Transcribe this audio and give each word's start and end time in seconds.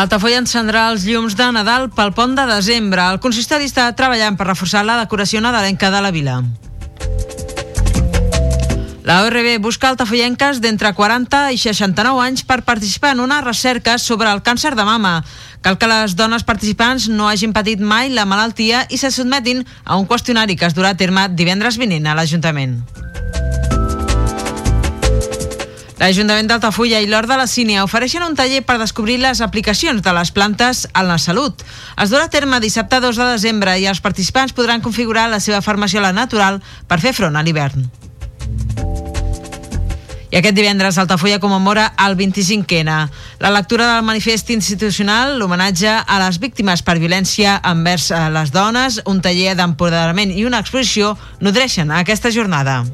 Altafulla 0.00 0.38
encendrà 0.40 0.86
els 0.88 1.02
llums 1.04 1.34
de 1.36 1.46
Nadal 1.52 1.90
pel 1.92 2.14
pont 2.16 2.32
de 2.32 2.46
desembre. 2.48 3.02
El 3.12 3.18
consistori 3.20 3.66
està 3.68 3.90
treballant 3.92 4.38
per 4.38 4.46
reforçar 4.48 4.80
la 4.86 4.96
decoració 5.02 5.42
nadalenca 5.44 5.90
de 5.92 6.00
la 6.00 6.12
vila. 6.14 6.38
La 9.04 9.18
ORB 9.26 9.58
busca 9.60 9.90
altafollenques 9.90 10.62
d'entre 10.64 10.94
40 10.96 11.42
i 11.52 11.60
69 11.60 12.22
anys 12.24 12.46
per 12.48 12.62
participar 12.64 13.12
en 13.12 13.20
una 13.26 13.42
recerca 13.44 13.98
sobre 13.98 14.32
el 14.32 14.40
càncer 14.46 14.72
de 14.78 14.88
mama. 14.88 15.18
Cal 15.60 15.76
que 15.76 15.90
les 15.90 16.16
dones 16.16 16.46
participants 16.48 17.10
no 17.12 17.28
hagin 17.28 17.52
patit 17.52 17.80
mai 17.80 18.08
la 18.08 18.24
malaltia 18.24 18.86
i 18.88 18.96
se 18.96 19.12
sotmetin 19.12 19.66
a 19.84 20.00
un 20.00 20.08
qüestionari 20.08 20.56
que 20.56 20.70
es 20.70 20.76
durà 20.78 20.94
a 20.94 21.00
terme 21.00 21.28
divendres 21.28 21.76
vinent 21.76 22.08
a 22.08 22.16
l'Ajuntament. 22.16 22.80
L'Ajuntament 26.00 26.48
d'Altafulla 26.48 27.02
i 27.04 27.06
l'Hort 27.10 27.28
de 27.28 27.36
la 27.36 27.44
Sínia 27.44 27.82
ofereixen 27.84 28.24
un 28.24 28.32
taller 28.36 28.62
per 28.64 28.78
descobrir 28.80 29.18
les 29.20 29.42
aplicacions 29.44 30.00
de 30.00 30.14
les 30.16 30.30
plantes 30.32 30.86
en 30.94 31.08
la 31.10 31.18
salut. 31.20 31.60
Es 32.00 32.08
durà 32.08 32.24
a 32.24 32.32
terme 32.32 32.60
dissabte 32.64 33.02
2 33.04 33.20
de 33.20 33.26
desembre 33.34 33.76
i 33.76 33.84
els 33.84 34.00
participants 34.00 34.56
podran 34.56 34.80
configurar 34.80 35.28
la 35.28 35.42
seva 35.44 35.60
farmàcia 35.60 36.00
natural 36.16 36.62
per 36.88 37.02
fer 37.04 37.12
front 37.12 37.36
a 37.36 37.44
l'hivern. 37.44 37.84
I 40.30 40.38
aquest 40.38 40.56
divendres 40.56 40.96
Altafulla 40.96 41.40
commemora 41.42 41.90
el 42.06 42.16
25N. 42.16 42.96
La 43.42 43.50
lectura 43.50 43.92
del 43.92 44.04
manifest 44.06 44.48
institucional, 44.54 45.36
l'homenatge 45.36 45.90
a 45.90 46.20
les 46.24 46.38
víctimes 46.40 46.80
per 46.86 47.00
violència 47.02 47.58
envers 47.66 48.08
eh, 48.10 48.28
les 48.32 48.54
dones, 48.54 49.02
un 49.10 49.20
taller 49.20 49.56
d'empoderament 49.58 50.32
i 50.32 50.46
una 50.46 50.62
exposició 50.64 51.16
nodreixen 51.42 51.90
aquesta 51.90 52.30
jornada. 52.30 52.84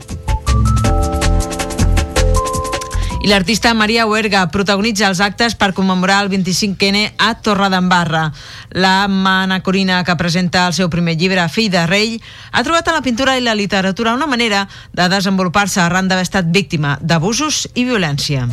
I 3.27 3.29
l'artista 3.29 3.75
Maria 3.75 4.05
Huerga 4.07 4.45
protagonitza 4.55 5.09
els 5.09 5.19
actes 5.19 5.57
per 5.59 5.73
commemorar 5.75 6.21
el 6.23 6.29
25N 6.31 7.01
a 7.19 7.33
Torredembarra. 7.43 8.29
La 8.71 9.09
manacorina 9.11 9.99
que 10.07 10.15
presenta 10.15 10.69
el 10.69 10.77
seu 10.79 10.87
primer 10.87 11.17
llibre, 11.19 11.49
Fill 11.51 11.73
de 11.75 11.83
Rei, 11.91 12.15
ha 12.53 12.63
trobat 12.63 12.87
en 12.87 13.01
la 13.01 13.03
pintura 13.03 13.35
i 13.35 13.43
la 13.43 13.59
literatura 13.59 14.15
una 14.15 14.31
manera 14.31 14.69
de 14.95 15.11
desenvolupar-se 15.11 15.83
arran 15.83 16.07
d'haver 16.07 16.31
estat 16.31 16.55
víctima 16.55 17.01
d'abusos 17.03 17.67
i 17.75 17.91
violència. 17.91 18.47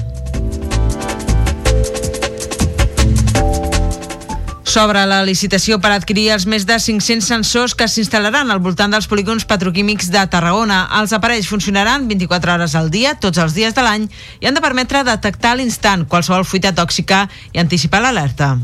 S'obre 4.73 5.03
la 5.05 5.19
licitació 5.21 5.75
per 5.77 5.91
adquirir 5.93 6.31
els 6.33 6.47
més 6.49 6.63
de 6.65 6.79
500 6.81 7.27
sensors 7.29 7.75
que 7.77 7.85
s'instal·laran 7.85 8.49
al 8.49 8.61
voltant 8.63 8.95
dels 8.95 9.05
polígons 9.11 9.45
petroquímics 9.45 10.09
de 10.09 10.25
Tarragona. 10.33 10.79
Els 10.97 11.13
aparells 11.13 11.51
funcionaran 11.51 12.09
24 12.09 12.55
hores 12.55 12.73
al 12.81 12.89
dia, 12.89 13.13
tots 13.13 13.37
els 13.37 13.53
dies 13.53 13.77
de 13.77 13.85
l'any, 13.85 14.09
i 14.41 14.49
han 14.49 14.57
de 14.57 14.65
permetre 14.65 15.05
detectar 15.05 15.53
a 15.53 15.61
l'instant 15.61 16.09
qualsevol 16.09 16.49
fuita 16.49 16.73
tòxica 16.73 17.27
i 17.53 17.61
anticipar 17.61 18.01
l'alerta. 18.01 18.55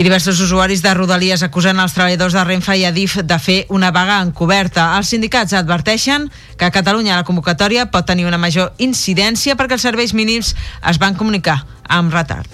I 0.00 0.02
diversos 0.02 0.40
usuaris 0.40 0.80
de 0.80 0.94
Rodalies 0.96 1.42
acusen 1.44 1.76
els 1.76 1.92
treballadors 1.92 2.32
de 2.32 2.40
Renfe 2.46 2.72
i 2.80 2.86
Adif 2.88 3.18
de 3.20 3.36
fer 3.36 3.56
una 3.68 3.90
vaga 3.92 4.14
encoberta. 4.24 4.86
Els 4.96 5.10
sindicats 5.12 5.52
adverteixen 5.52 6.30
que 6.56 6.64
a 6.64 6.72
Catalunya 6.72 7.18
la 7.18 7.26
convocatòria 7.28 7.84
pot 7.92 8.06
tenir 8.08 8.24
una 8.24 8.38
major 8.40 8.70
incidència 8.80 9.58
perquè 9.60 9.76
els 9.76 9.84
serveis 9.84 10.14
mínims 10.16 10.54
es 10.88 11.00
van 11.02 11.18
comunicar 11.20 11.58
amb 11.84 12.16
retard. 12.16 12.48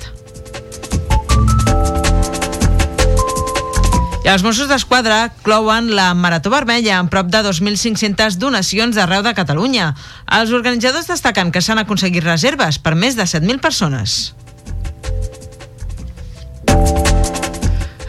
I 4.27 4.33
els 4.33 4.43
Mossos 4.43 4.67
d'Esquadra 4.67 5.29
clouen 5.47 5.93
la 5.95 6.09
Marató 6.19 6.51
Vermella 6.51 6.97
amb 6.99 7.13
prop 7.15 7.31
de 7.31 7.45
2.500 7.47 8.41
donacions 8.43 8.99
d'arreu 8.99 9.23
de 9.23 9.37
Catalunya. 9.39 9.93
Els 10.41 10.51
organitzadors 10.51 11.07
destaquen 11.15 11.55
que 11.55 11.63
s'han 11.63 11.79
aconseguit 11.85 12.27
reserves 12.27 12.83
per 12.83 12.97
més 12.99 13.15
de 13.15 13.23
7.000 13.23 13.63
persones. 13.63 14.35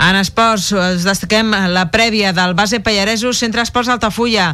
En 0.08 0.16
esports, 0.16 0.70
us 0.72 1.04
destaquem 1.04 1.50
la 1.74 1.90
prèvia 1.92 2.30
del 2.32 2.54
base 2.56 2.80
Pallaresos 2.80 3.42
Centre 3.44 3.60
Esports 3.66 3.90
Altafulla. 3.92 4.54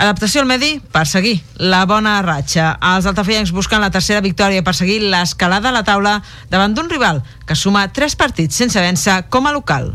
Adaptació 0.00 0.40
al 0.40 0.48
medi 0.48 0.78
per 0.94 1.02
seguir 1.04 1.34
la 1.60 1.82
bona 1.84 2.14
ratxa. 2.24 2.70
Els 2.94 3.04
altafullencs 3.10 3.52
busquen 3.52 3.84
la 3.84 3.90
tercera 3.92 4.24
victòria 4.24 4.64
per 4.64 4.72
seguir 4.72 5.02
l'escalada 5.02 5.68
a 5.68 5.76
la 5.76 5.84
taula 5.84 6.14
davant 6.48 6.72
d'un 6.72 6.88
rival 6.88 7.20
que 7.44 7.52
suma 7.52 7.84
tres 7.92 8.16
partits 8.16 8.56
sense 8.56 8.80
vèncer 8.80 9.26
com 9.28 9.44
a 9.44 9.52
local. 9.52 9.92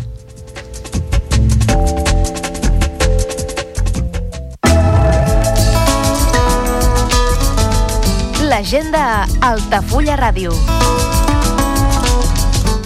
L'agenda 8.45 9.25
Altafulla 9.41 10.21
Ràdio. 10.21 10.53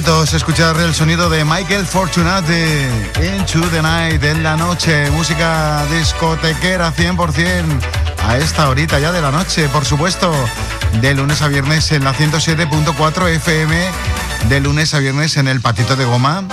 Bonito 0.00 0.22
es 0.22 0.32
escuchar 0.32 0.78
el 0.80 0.94
sonido 0.94 1.28
de 1.28 1.44
Michael 1.44 1.84
Fortunate 1.84 2.88
Into 3.36 3.60
the 3.68 3.82
Night 3.82 4.22
en 4.24 4.42
la 4.42 4.56
noche, 4.56 5.10
música 5.10 5.84
discotequera 5.90 6.94
100% 6.94 7.64
a 8.24 8.38
esta 8.38 8.70
horita 8.70 8.98
ya 8.98 9.12
de 9.12 9.20
la 9.20 9.30
noche, 9.30 9.68
por 9.68 9.84
supuesto, 9.84 10.32
de 11.02 11.14
lunes 11.14 11.42
a 11.42 11.48
viernes 11.48 11.92
en 11.92 12.04
la 12.04 12.14
107.4 12.14 13.28
FM, 13.28 13.90
de 14.48 14.60
lunes 14.60 14.94
a 14.94 15.00
viernes 15.00 15.36
en 15.36 15.48
el 15.48 15.60
Patito 15.60 15.96
de 15.96 16.06
Goma. 16.06 16.44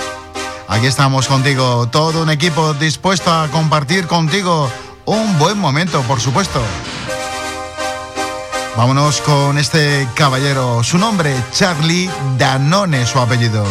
Aquí 0.68 0.86
estamos 0.86 1.26
contigo, 1.26 1.88
todo 1.88 2.22
un 2.22 2.30
equipo 2.30 2.74
dispuesto 2.74 3.32
a 3.32 3.48
compartir 3.48 4.06
contigo 4.06 4.70
un 5.06 5.38
buen 5.38 5.58
momento, 5.58 6.02
por 6.02 6.20
supuesto. 6.20 6.60
Vámonos 8.78 9.20
con 9.22 9.58
este 9.58 10.06
caballero. 10.14 10.84
Su 10.84 10.98
nombre, 10.98 11.34
Charlie 11.50 12.08
Danone, 12.38 13.04
su 13.06 13.18
apellido. 13.18 13.64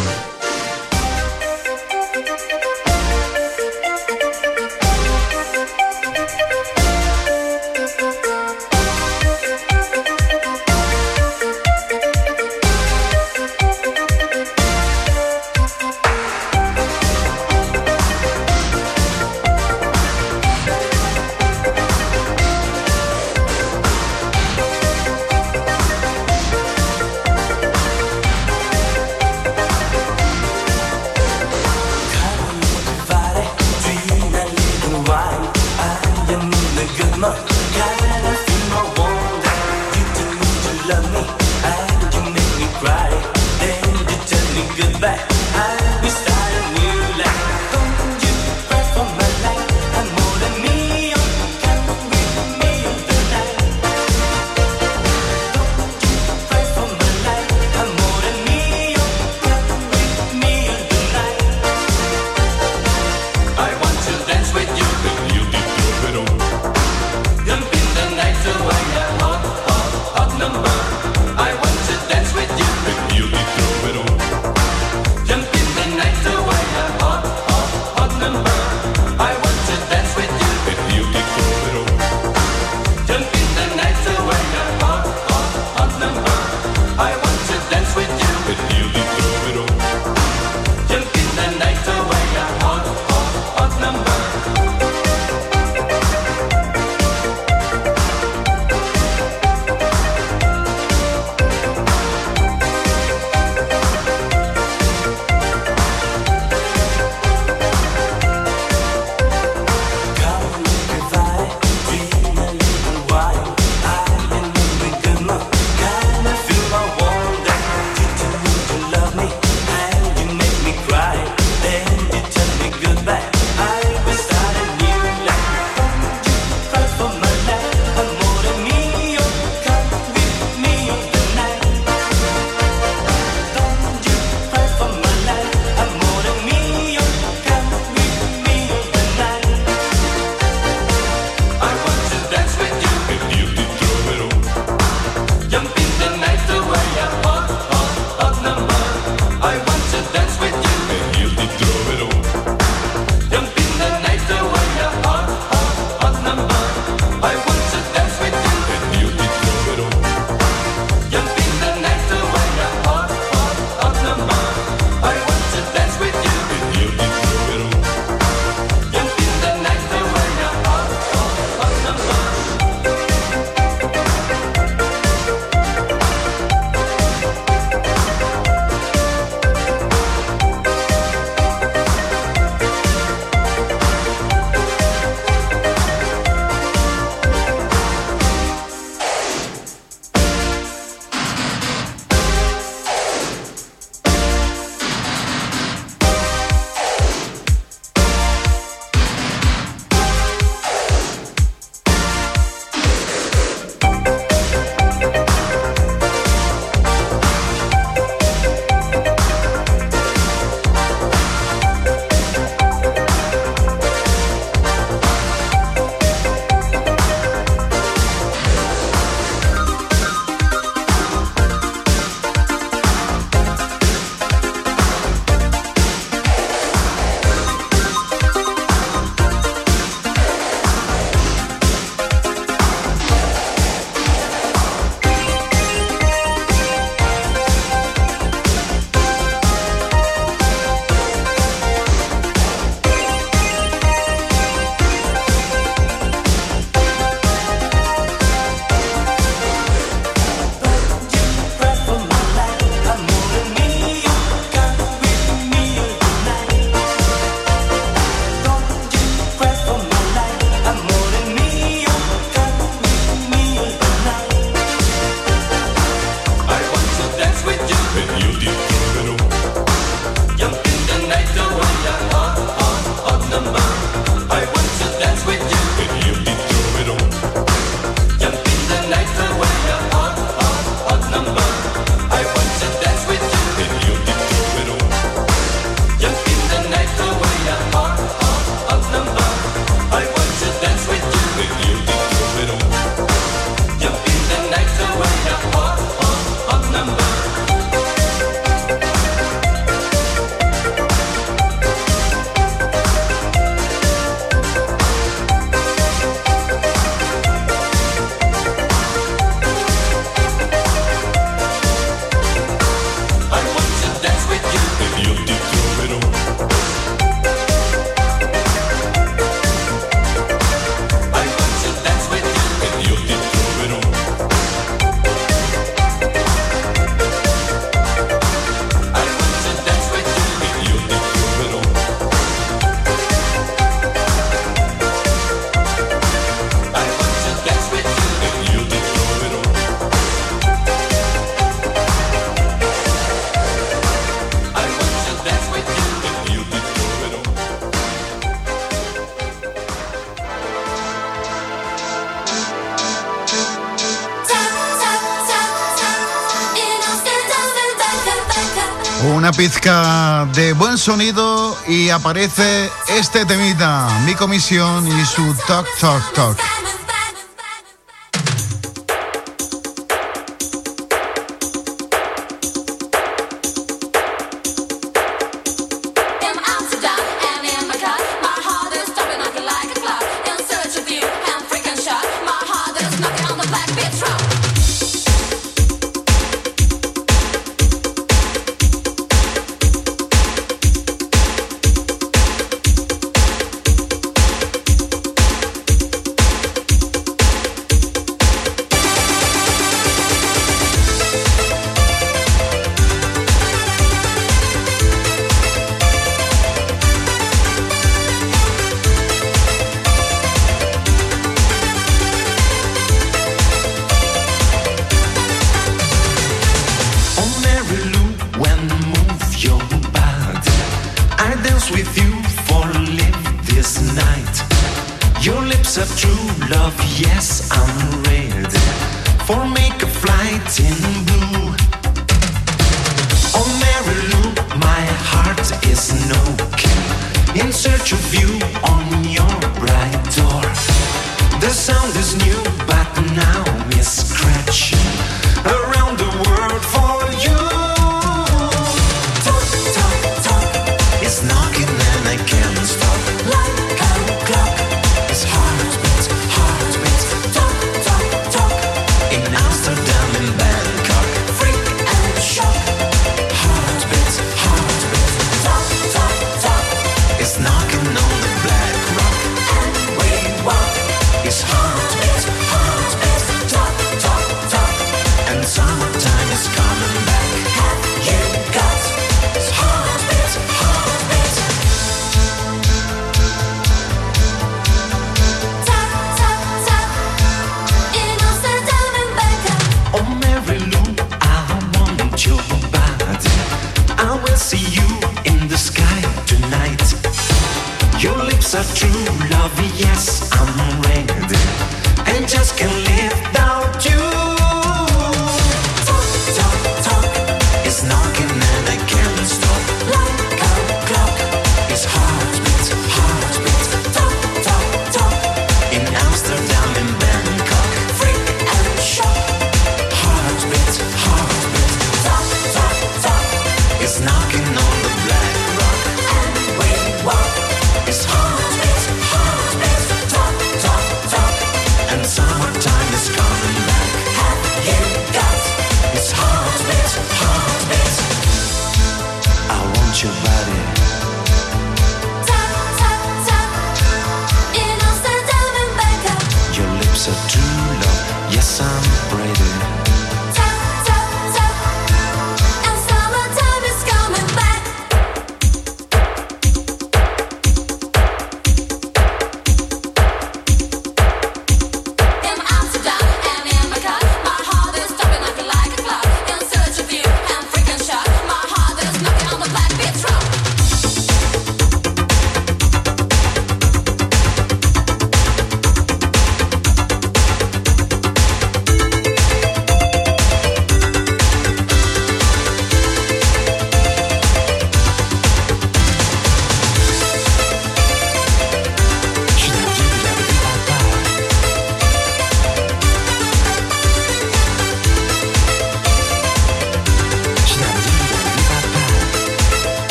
pizca 359.37 360.27
de 360.33 360.53
buen 360.53 360.79
sonido 360.79 361.55
y 361.67 361.89
aparece 361.89 362.71
este 362.89 363.23
temita, 363.23 363.87
mi 364.05 364.15
comisión 364.15 364.87
y 364.87 365.05
su 365.05 365.35
toc 365.47 365.67
toc 365.79 366.13
toc. 366.13 366.37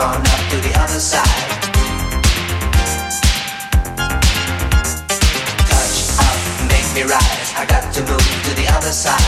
on 0.00 0.20
up 0.20 0.42
to 0.50 0.56
the 0.58 0.72
other 0.78 1.00
side. 1.00 1.24
Touch 5.66 5.98
up, 6.18 6.38
make 6.70 6.88
me 6.94 7.02
rise. 7.02 7.52
I 7.56 7.66
got 7.66 7.92
to 7.94 8.00
move 8.02 8.44
to 8.44 8.54
the 8.54 8.68
other 8.76 8.92
side. 8.92 9.27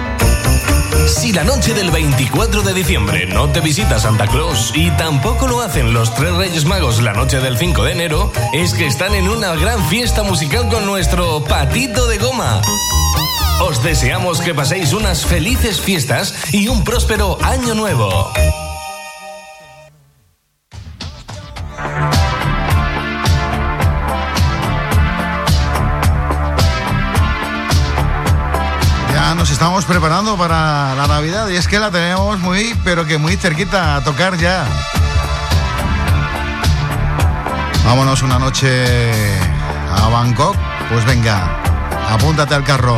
Pues 1.01 1.15
si 1.15 1.33
la 1.33 1.43
noche 1.43 1.73
del 1.73 1.89
24 1.89 2.61
de 2.61 2.75
diciembre 2.75 3.25
no 3.25 3.49
te 3.49 3.59
visita 3.59 3.97
Santa 3.97 4.27
Claus 4.27 4.71
y 4.75 4.91
tampoco 4.91 5.47
lo 5.47 5.61
hacen 5.61 5.93
los 5.93 6.13
tres 6.13 6.31
Reyes 6.35 6.65
Magos 6.65 7.01
la 7.01 7.11
noche 7.11 7.39
del 7.39 7.57
5 7.57 7.83
de 7.85 7.91
enero, 7.91 8.31
es 8.53 8.75
que 8.75 8.85
están 8.85 9.15
en 9.15 9.27
una 9.27 9.55
gran 9.55 9.83
fiesta 9.87 10.21
musical 10.21 10.69
con 10.69 10.85
nuestro 10.85 11.43
patito 11.43 12.05
de 12.05 12.19
goma. 12.19 12.61
Os 13.61 13.81
deseamos 13.81 14.41
que 14.41 14.53
paséis 14.53 14.93
unas 14.93 15.25
felices 15.25 15.81
fiestas 15.81 16.35
y 16.51 16.67
un 16.67 16.83
próspero 16.83 17.39
año 17.41 17.73
nuevo. 17.73 18.31
estamos 29.61 29.85
preparando 29.85 30.35
para 30.37 30.95
la 30.95 31.05
Navidad 31.05 31.47
y 31.49 31.55
es 31.55 31.67
que 31.67 31.77
la 31.77 31.91
tenemos 31.91 32.39
muy, 32.39 32.75
pero 32.83 33.05
que 33.05 33.19
muy 33.19 33.35
cerquita 33.35 33.95
a 33.95 34.03
tocar 34.03 34.35
ya. 34.35 34.65
Vámonos 37.85 38.23
una 38.23 38.39
noche 38.39 38.87
a 39.95 40.07
Bangkok. 40.09 40.55
Pues 40.89 41.05
venga, 41.05 41.61
apúntate 42.09 42.55
al 42.55 42.63
carro. 42.63 42.97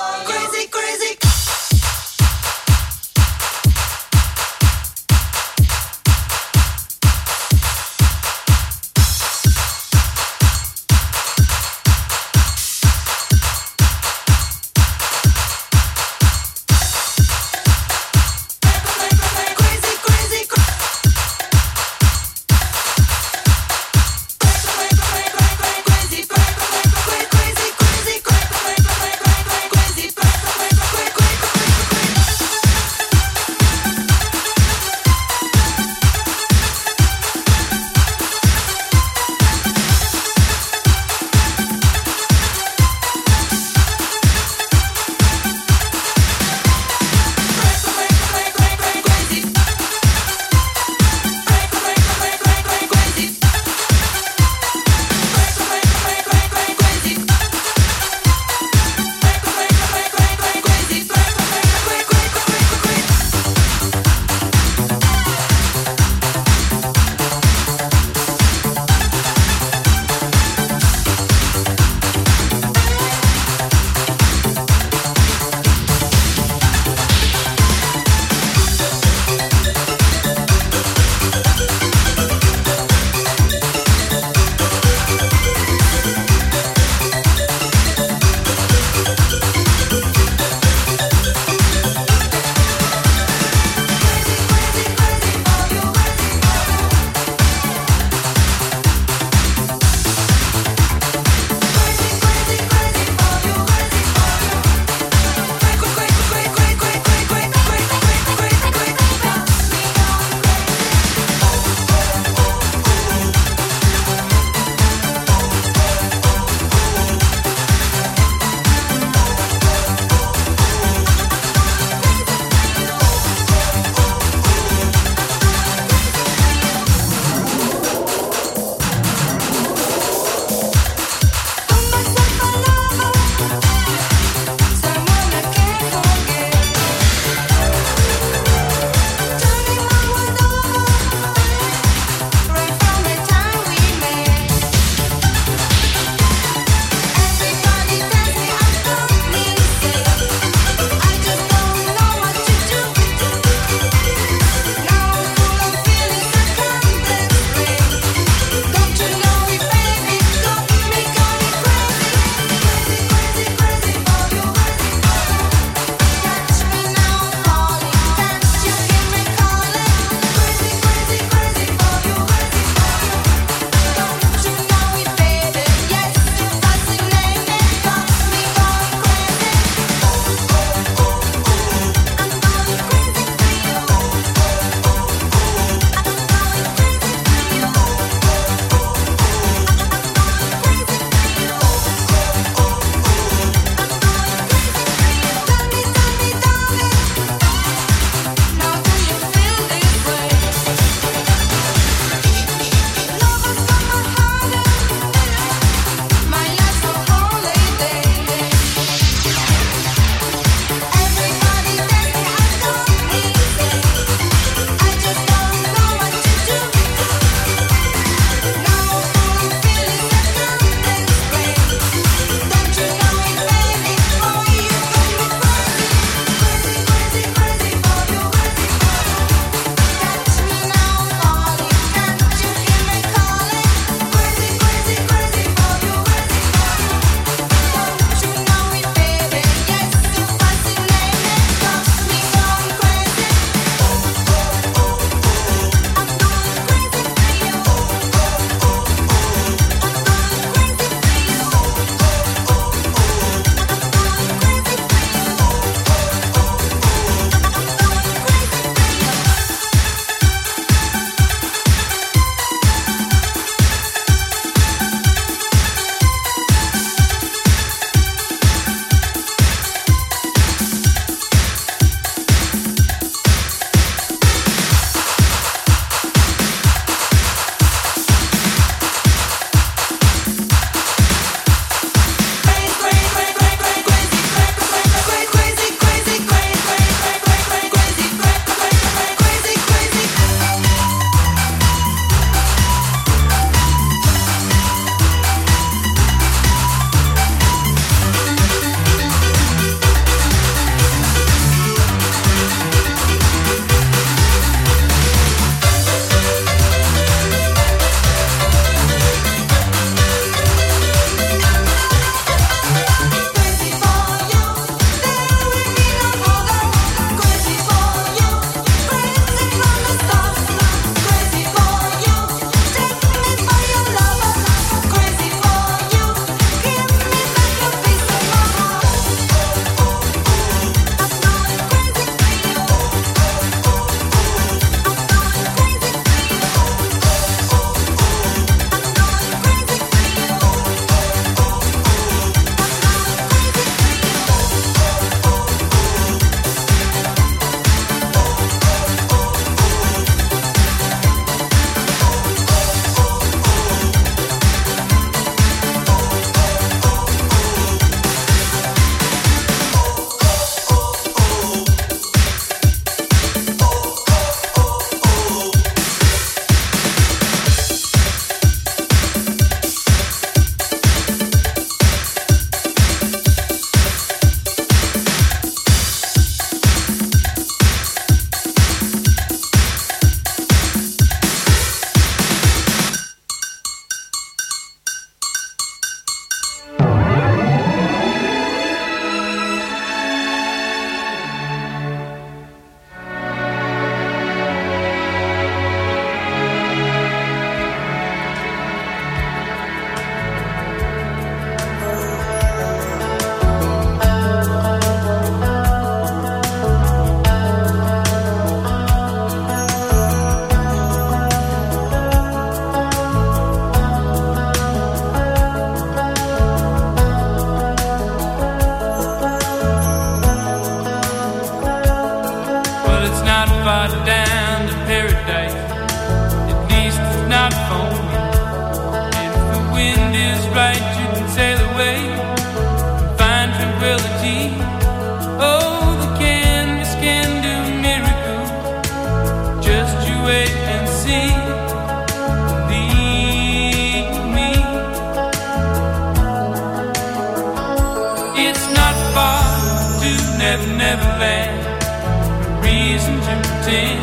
have 450.61 450.77
never 450.77 451.09
lacked 451.17 451.83
a 451.85 452.61
reason 452.61 453.15
to 453.15 453.33
pretend. 453.47 454.01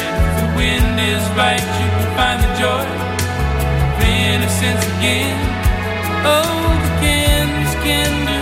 And 0.00 0.16
if 0.28 0.34
the 0.40 0.48
wind 0.56 0.96
is 1.00 1.22
right, 1.36 1.60
you 1.60 1.88
can 1.96 2.08
find 2.16 2.38
the 2.42 2.50
joy 2.62 2.86
of 3.84 4.00
innocence 4.00 4.84
again. 4.96 5.36
Oh, 6.24 6.42
the 6.84 6.92
candles 7.00 7.74
can 7.84 8.26
do. 8.26 8.41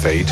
fate. 0.00 0.29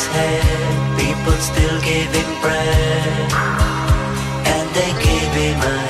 his 0.00 0.06
head. 0.14 0.98
People 0.98 1.38
still 1.50 1.80
gave 1.80 2.10
him 2.12 2.30
bread, 2.40 3.32
and 4.52 4.66
they 4.74 4.92
gave 5.04 5.32
him 5.42 5.58
a 5.60 5.89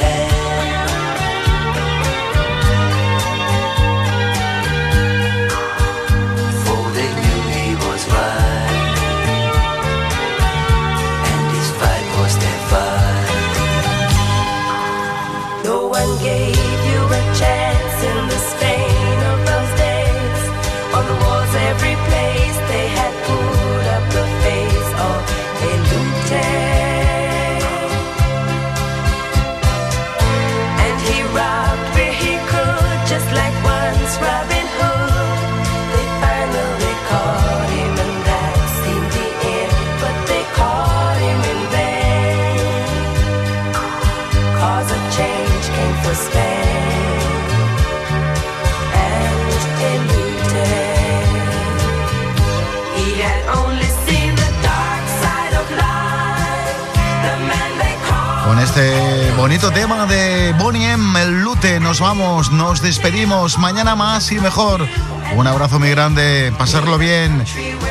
Bonito 59.41 59.71
tema 59.71 60.05
de 60.05 60.53
Bonnie 60.59 60.93
M, 60.93 61.19
el 61.19 61.41
lute. 61.41 61.81
Nos 61.81 61.99
vamos, 61.99 62.53
nos 62.53 62.83
despedimos. 62.83 63.57
Mañana 63.57 63.97
más 63.97 64.31
y 64.33 64.39
mejor. 64.39 64.87
Un 65.35 65.47
abrazo 65.47 65.79
muy 65.79 65.89
grande. 65.89 66.53
Pasarlo 66.59 66.99
bien. 66.99 67.43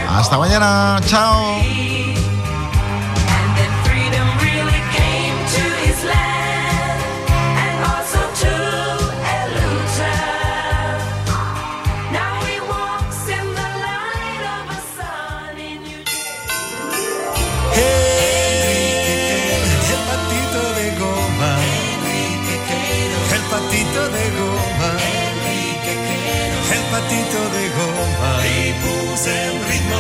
Hasta 0.08 0.38
mañana. 0.38 1.02
Chao. 1.08 1.59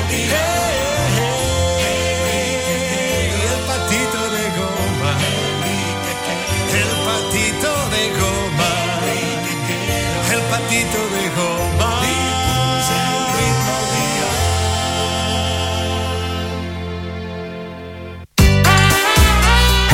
happy. 0.09 0.23
Hey. 0.23 0.78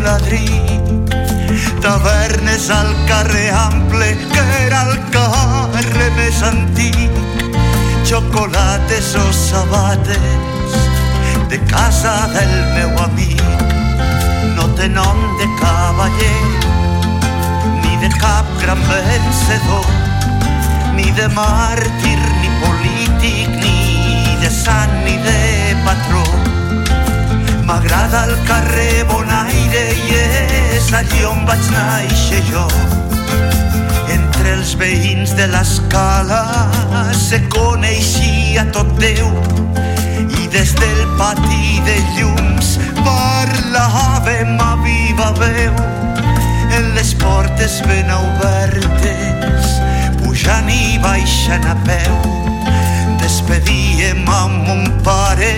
Viladrí, 0.00 0.48
tavernes 1.82 2.70
al 2.70 2.88
carrer 3.06 3.50
ample, 3.52 4.16
que 4.32 4.44
era 4.64 4.80
el 4.88 4.98
carrer 5.12 6.06
més 6.16 6.38
antic, 6.42 7.18
xocolates 8.08 9.10
o 9.20 9.26
sabates 9.36 10.78
de 11.52 11.58
casa 11.68 12.14
del 12.32 12.54
meu 12.78 12.96
amic. 13.04 13.44
No 14.56 14.70
té 14.78 14.88
nom 14.88 15.20
de 15.36 15.48
cavaller, 15.60 16.48
ni 17.82 18.00
de 18.00 18.08
cap 18.16 18.48
gran 18.62 18.80
vencedor, 18.88 19.84
ni 20.96 21.10
de 21.12 21.28
màrtir, 21.36 22.16
ni 22.40 22.54
polític, 22.64 23.52
ni 23.60 24.40
de 24.40 24.48
sant, 24.48 24.96
ni 25.04 25.18
de 25.28 25.76
patró. 25.84 26.49
M'agrada 27.70 28.24
el 28.26 28.32
carrer 28.48 29.04
Bonaire 29.06 29.82
i 29.94 30.16
és 30.74 30.88
allí 30.90 31.20
on 31.22 31.44
vaig 31.46 31.68
néixer 31.70 32.40
jo. 32.48 32.64
Entre 34.10 34.56
els 34.56 34.72
veïns 34.80 35.36
de 35.38 35.46
l'escala 35.52 36.40
se 37.14 37.38
coneixia 37.54 38.64
tot 38.74 38.90
Déu 38.98 39.30
i 40.40 40.48
des 40.50 40.74
del 40.80 40.98
pati 41.20 41.78
de 41.86 41.94
llums 42.16 42.72
parlàvem 43.06 44.58
a 44.66 44.72
viva 44.82 45.30
veu 45.38 45.78
en 46.74 46.90
les 46.98 47.14
portes 47.22 47.78
ben 47.86 48.10
obertes 48.18 49.78
pujant 50.18 50.74
i 50.74 50.98
baixant 51.06 51.70
a 51.70 51.78
peu 51.86 52.18
despedíem 53.30 54.26
amb 54.26 54.66
mon 54.66 54.86
pare 55.06 55.54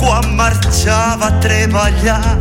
quan 0.00 0.26
marxava 0.34 1.28
a 1.28 1.36
treballar. 1.44 2.34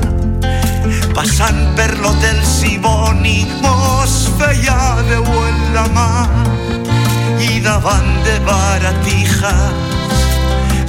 Passant 1.14 1.60
per 1.78 1.92
l'hotel 2.02 2.40
Siboni 2.42 3.46
mos 3.62 4.16
feia 4.40 4.78
Déu 5.10 5.28
en 5.42 5.60
la 5.76 5.86
mà. 5.94 6.10
I 7.46 7.62
davant 7.62 8.10
de 8.26 8.40
baratijas 8.48 9.78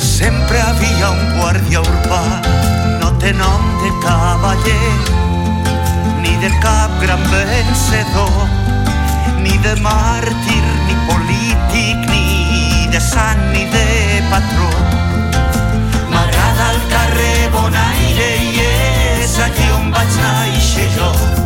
sempre 0.01 0.63
havia 0.63 1.13
un 1.13 1.37
guàrdia 1.37 1.85
urbà. 1.85 2.25
No 3.03 3.13
té 3.21 3.35
nom 3.37 3.67
de 3.83 3.93
cavaller 4.07 4.95
ni 6.23 6.33
de 6.41 6.51
cap 6.65 6.97
gran 7.05 7.29
vencedor 7.29 8.41
ni 9.45 9.61
de 9.69 9.77
màrtir 9.85 10.65
ni 10.89 10.97
polític 11.05 11.46
de 12.97 13.01
sant 13.01 13.41
ni 13.53 13.65
de 13.73 14.23
patró. 14.31 14.69
M'agrada 16.13 16.69
el 16.75 16.81
carrer 16.93 17.49
Bonaire 17.53 18.31
i 18.49 18.69
és 18.69 19.41
aquí 19.49 19.69
on 19.79 19.91
vaig 19.99 20.17
néixer 20.23 20.89
jo 20.97 21.46